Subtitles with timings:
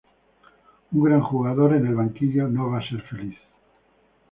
[0.93, 3.37] Un gran jugador en el banquillo no va a ser feliz".